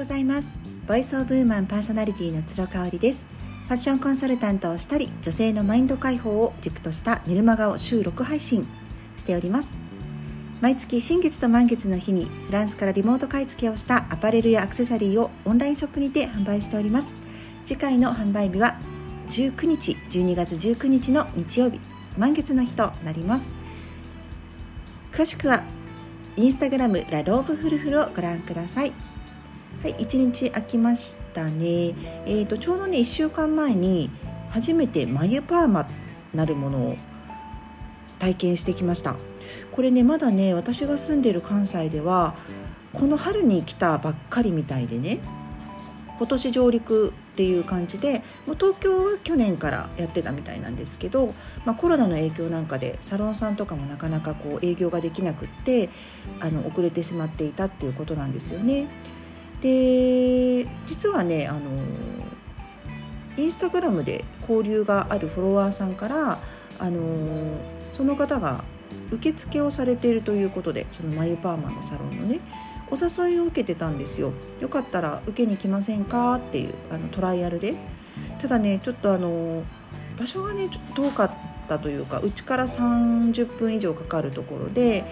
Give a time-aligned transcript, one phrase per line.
[0.00, 0.58] ございます。
[0.86, 3.28] ボイスオブウーマンパーソナリティの鶴香織です。
[3.66, 8.66] ファッションコンサルタントをしたり女性のマインド解放を軸としたメルマガを週6配信。
[9.18, 9.76] しております。
[10.62, 17.14] 毎月新月と満月の日にフランスからリモート買い付けをしたアパレルやアクセサリーをオンラインショップにて販売しております。
[17.66, 18.78] 次回の販売日は
[19.26, 21.78] 19日12月19日の日曜日
[22.16, 23.52] 満月の日となります。
[25.12, 25.62] 詳しくは
[26.36, 28.94] インスタグラムラローブフルフルをご覧ください。
[29.82, 31.94] はい1日空きましたね
[32.26, 34.10] えーと、ちょうどね1週間前に
[34.50, 35.88] 初めて眉パーマ
[36.34, 36.96] なるものを
[38.18, 39.16] 体験してきました
[39.72, 42.34] これねまだね私が住んでる関西では
[42.92, 45.20] この春に来たばっかりみたいでね
[46.18, 51.32] 今年上陸っていう感じでもう東京は去年からやってたみたいなんですけど、
[51.64, 55.88] まあ、コロナの影響なんかでサロンさんとかもなかなかこう営業ができなくって
[56.40, 58.86] あの遅れてしまっていたっていうことなんですよね。
[59.60, 61.60] で実はねあの
[63.36, 66.38] インスタグラムで交流があるフォロワーさんから
[66.78, 67.58] あの
[67.92, 68.64] その方が
[69.10, 72.40] 受付をされているということでその眉パーマのサロンのね
[72.90, 74.32] お誘いを受けてたんですよ。
[74.60, 77.74] よかったら受けに来ませんかっていうあのトライアルで。
[78.38, 79.62] ただねちょっとあの
[80.18, 81.30] 場所がね遠かっ
[81.68, 85.04] たというかうちから30分以上かかるところで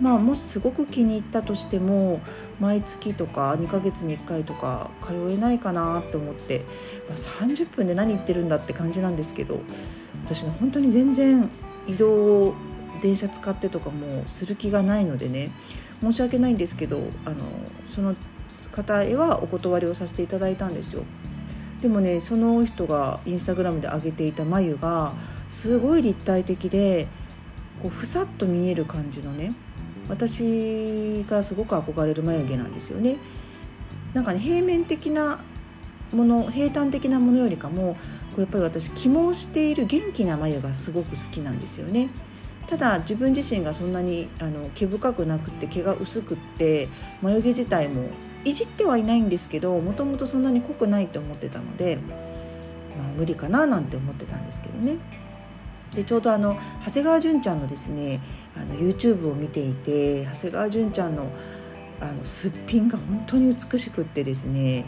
[0.00, 2.20] まあもしすごく気に入ったとしても
[2.60, 6.64] 毎月とか2ヶ月に1回とか通えないかなと思って、
[7.08, 9.60] まあ、30分で何言ってるんだって感じなんですけど
[10.22, 11.50] 私ね本当に全然
[11.86, 12.54] 移動を
[13.00, 15.50] 電車使ってとかもする気がないのでね
[16.00, 17.36] 申し訳ないんですけどあの
[17.86, 18.14] その
[18.72, 21.04] 方へはお断りをさせていただいたんですよ。
[21.80, 25.12] でもねその人がインスタグラムで上げていた眉が
[25.48, 27.06] すごい立体的で
[27.82, 29.52] こうふさっと見える感じのね
[30.08, 33.16] 私がすごく憧れる眉毛なんですよね
[34.14, 35.40] なんかね平面的な
[36.12, 37.98] もの平坦的なものよりかもこ
[38.38, 42.08] うやっぱり私起毛している元気な眉がすごく好きなんですよね
[42.66, 46.88] ただ自分自身がそんなにあの毛深くなくて毛が薄くって
[47.22, 48.08] 眉毛自体も
[48.44, 51.98] いじってはいないんですけどもともとそんなに濃くないって思ってたので、
[52.96, 54.98] まあ、無理かななんて思ってたんですけどね。
[55.94, 58.20] でちょうどあの長谷川純ちゃんのですね
[58.56, 61.32] あの YouTube を見ていて長谷川純ちゃんの
[62.00, 64.84] あのすっぴんが本当に美しくってですね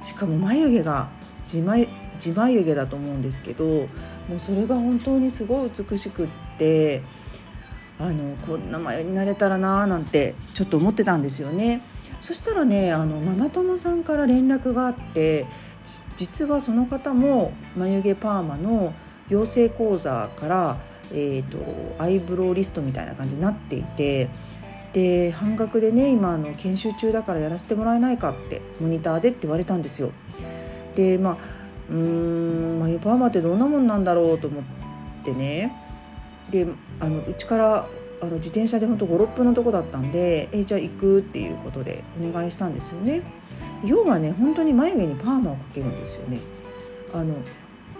[0.00, 3.64] しかも眉毛が自眉自眉毛だと思うんですけど
[4.28, 7.02] もうそれが本当にすごい美しくって
[7.98, 11.82] あのこんな眉になれたらなーなんてちょっと思ってたんですよね。
[12.20, 15.46] そしたらねあのママ友さんから連絡があって
[16.16, 18.94] 実はその方も眉毛パーマの
[19.28, 20.80] 養成講座から、
[21.12, 24.28] えーと、アイブロウリストみたいな感じになっていて
[24.92, 30.12] で半額でね今あの研修中だからやらせてもらえないかってモニターでって言われたんですよ。
[30.94, 31.36] でまあ
[31.90, 34.64] うーん眉パーマってどんなもんなんだろうと思っ
[35.24, 35.72] てね
[36.50, 36.68] で
[37.00, 37.88] あのうちから
[38.22, 43.22] あの自転車でほんと56分のとこだったんでえじゃあ行くっていうことでお願いしたんですよね。
[43.84, 46.38] 要はね本当に眉毛にパーマをかけるんですよね。
[47.12, 47.34] あの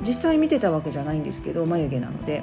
[0.00, 2.42] 実際見てたわけじゃないんですけど眉毛なので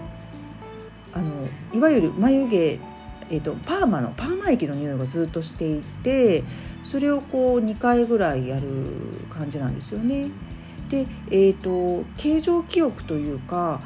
[1.13, 1.29] あの
[1.73, 6.43] いわゆる眉毛、えーと、パーマのパーマ液の匂いがずっとしていて
[6.81, 8.67] それをこう2回ぐらいやる
[9.29, 10.29] 感じなんですよね。
[10.89, 13.81] で、えーと、形状記憶というか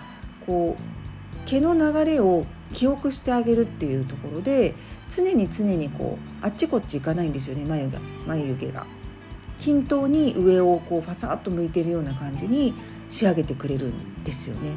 [0.46, 4.74] こう毛の流れを記憶してあげるっていうところで
[5.08, 8.86] 常に常にこうあっちこっち行かないんですよね眉が眉毛が。
[9.58, 12.74] 均等に上をこうファサッと向いてるような感じに
[13.10, 14.76] 仕上げてくれるんですよね。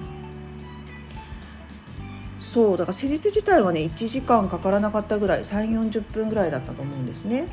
[2.38, 7.48] そうだから施術自体はね1時間かからなかったぐらい3 4 0分ぐらいだったと思うんですね。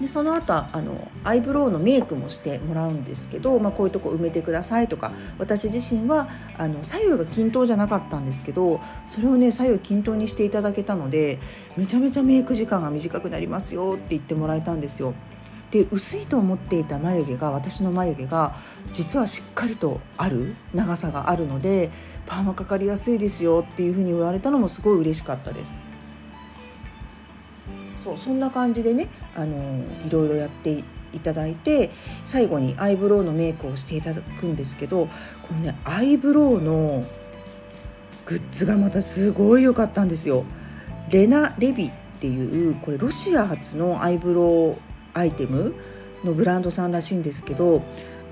[0.00, 11.38] でその後あのアイブロウのメイクもしてもらうんですけど、まあ、こういうとこ埋めてくださいとか私自身はあの左右が均等じゃなかったんですけどそれをね左右均等にしていただけたので
[11.76, 15.14] めちゃめちゃメイク時間が短くなりますよって言ってもらえたんですよ。
[15.74, 18.54] で薄いと思っていた眉毛が私の眉毛が
[18.92, 21.90] 実はしっかりとある長さがあるので
[22.26, 25.76] パーマかかりやすいですよっていうふうに言われたのもすごい嬉しかったです。
[27.96, 31.90] そうそんな感じでねあのいろいろやっていただいて
[32.24, 35.06] 最後にアイブロウのメイクをしていただくんですけど
[35.42, 37.02] このねアイブロウの
[38.26, 40.44] グッズがまたすごい良かったんですよ。
[41.10, 41.90] レナ・レビっ
[42.20, 45.74] ていうこれロシア発のアイブロウアイテム
[46.24, 47.82] のブランドさんらしいんですけど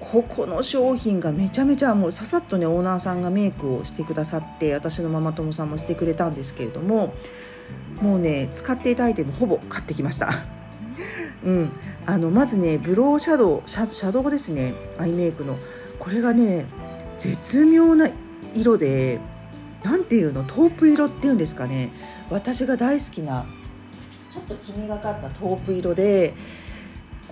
[0.01, 7.15] ここの商品がめちゃめちゃもうささっとねオーナーさんがメイクをしてくださって私のママ友さんもしてくれたんですけれども
[8.01, 10.31] もうね使っていたアイテムほぼ買ってきました。
[11.45, 11.71] うん、
[12.07, 15.57] あのまずねブローシャドウシャシャドウですねアイメイクの。
[16.01, 16.67] これがね
[17.17, 18.11] 絶妙な
[18.55, 19.21] 色で
[19.85, 21.93] 何ていうのトープ色っていうんですかね。
[22.29, 23.45] 私が大好きな
[24.31, 26.35] ちょっと黄みがかったトープ色で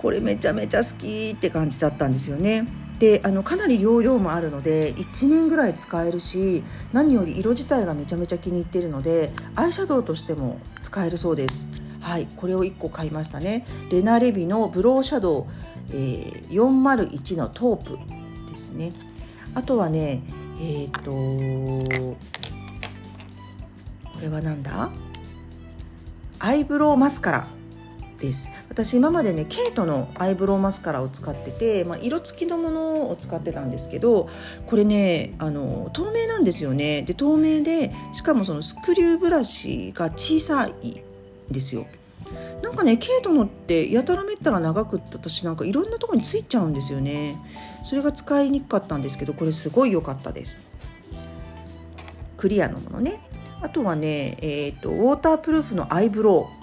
[0.01, 2.67] これめちゃめちゃ好きって感じだったんですよね。
[2.99, 6.61] であのかなり容量もあるので1年ぐらい使えるし
[6.93, 11.69] 何より色自体がめちゃめちゃ気に入ってるのでアイシャドウとしても使えるそうです。
[11.99, 13.65] はいこれを1個買いましたね。
[13.91, 15.45] レナレビのブローシャドウ、
[15.89, 17.97] えー、401のトープ
[18.49, 18.93] ですね。
[19.55, 20.21] あとはね
[20.59, 21.11] えっ、ー、と
[24.13, 24.91] これはなんだ？
[26.39, 27.47] アイブロウマスカラ。
[28.21, 28.51] です。
[28.69, 34.29] 私今までねケイトのアイブロウマスカラを使ってて、まあ、色付きのものを使ってたんですけど
[34.67, 37.01] これねあの透明なんですよね。
[37.01, 41.01] で透明でしかもそのスクリューブラシが小さい
[41.49, 41.87] んですよ。
[42.61, 47.35] なんかねケイトのってやたらめったら長くって私なんかいろんなとこについちゃうんですよね。
[47.83, 50.61] それが使いにくかったんですけどこれすごい良かったです。
[52.37, 53.19] クリアのものね。
[53.63, 56.60] あとはねえっ、ー、とウォータープルーフのアイブロウ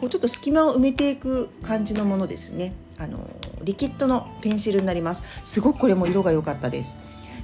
[0.00, 2.72] こうちょっと隙間を埋めていく感じのものですね。
[2.98, 3.18] あの
[3.62, 5.22] リキッドのペンシルになります。
[5.44, 6.98] すごくこれも色が良かったです。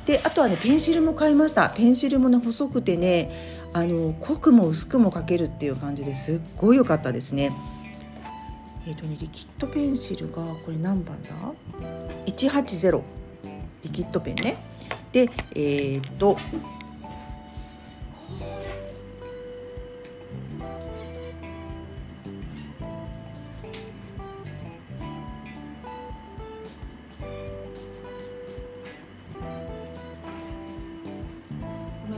[0.07, 1.69] であとはねペンシルも買いました。
[1.71, 3.31] ペンシルもね細くてね
[3.75, 7.53] あの濃くも薄くも描けるっていう感じですっごい良かったですね。
[8.87, 11.31] えっ、ー、とねリキッドペンシルがこれ何番だ
[12.27, 13.03] ？180
[13.83, 14.57] リキッドペンね。
[15.13, 16.37] でえっ、ー、と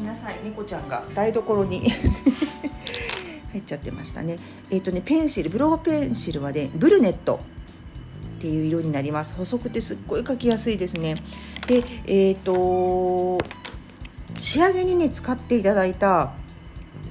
[0.08, 0.36] なさい。
[0.42, 1.82] 猫ちゃんが台所に。
[3.52, 4.38] 入っちゃってましたね。
[4.70, 7.40] えっ、ー、とねペンシルブローペンシルはねブルネット
[8.38, 9.34] っていう色になります。
[9.34, 11.14] 細くてすっごい描きやすいですね。
[11.66, 13.38] でえっ、ー、と
[14.38, 16.32] 仕上げにね使っていただいた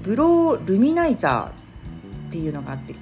[0.04, 2.96] ブロールミナイザーっていうのがあって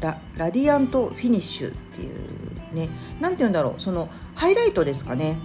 [0.00, 2.88] ララディアントフィニッシュっていうね
[3.20, 5.38] 何て言うんだろうそのハイライトですかね。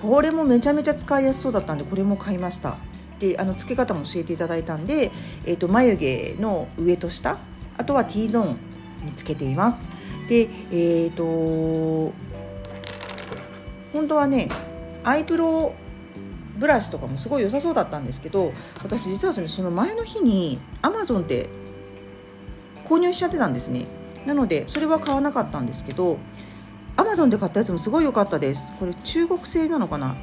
[0.00, 2.76] これもめちゃめちゃ使いやすそうだったんでこれも買いました。
[3.22, 5.12] であの付け方も教えていただいたんで、
[5.46, 7.38] えーと、眉毛の上と下
[7.78, 9.86] あとは T ゾーンにつけています。
[10.28, 12.12] でえっ、ー、と
[13.92, 14.48] 本当はね
[15.04, 15.72] アイブロ
[16.56, 18.52] ウブラシとかもすごい良さそうだったんですけど
[18.82, 21.48] 私実はその前の日に Amazon で
[22.84, 23.86] 購入しちゃってたんですね。
[24.26, 26.18] なのでそれは買わなかったんですけど
[26.96, 28.76] Amazon で買ったやつもすごい良かったです。
[28.80, 30.16] これ中国製なのかな？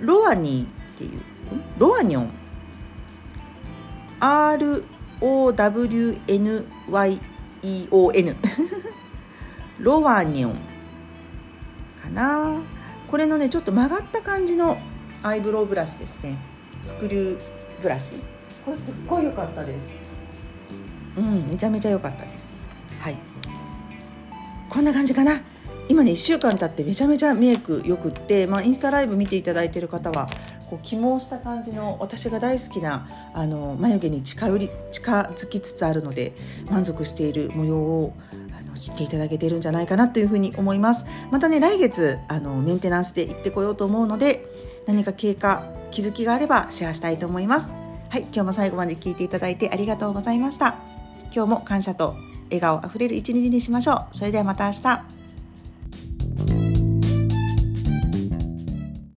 [0.00, 0.68] ロアニーっ
[0.98, 1.20] ていう
[1.78, 2.43] ロアニョン。
[4.24, 5.66] ROWNYEON
[9.80, 10.52] ロワニョン
[12.02, 12.62] かな。
[13.06, 14.78] これのねちょっと曲がった感じの
[15.22, 16.38] アイブロウブラシですね。
[16.80, 17.40] スクリュー
[17.82, 18.16] ブラシ。
[18.64, 20.02] これすっごい良かったです。
[21.18, 22.56] うんめちゃめちゃ良かったです。
[23.00, 23.16] はい。
[24.70, 25.42] こんな感じかな。
[25.90, 30.26] 今ね1週間経ってめちゃめちゃメイクよくって、まあ、インスタライブ見ていただいてる方は
[30.68, 36.32] こう起毛した感じの私が大好きなあの眉毛に近寄り近づきつつあるので
[36.70, 38.14] 満足している模様を
[38.58, 41.06] あの知っていただけているんじゃないかなというふうに思います。
[41.30, 44.44] またね来月あのメンテナンスで行ってこようと思うので
[44.86, 47.70] 何か経過気づきがあればシェアしたいと思います。
[48.10, 50.76] はい今日も最後まで聞いていただいてありがとうございました。
[51.34, 52.14] 今日も感謝と
[52.46, 54.06] 笑顔あふれる一日にしましょう。
[54.12, 55.13] それではまた明日。